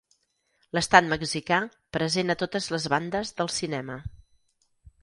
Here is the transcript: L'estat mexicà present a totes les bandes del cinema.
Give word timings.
L'estat 0.77 1.09
mexicà 1.11 1.59
present 1.99 2.35
a 2.35 2.37
totes 2.45 2.71
les 2.77 2.89
bandes 2.95 3.35
del 3.43 3.55
cinema. 3.61 4.01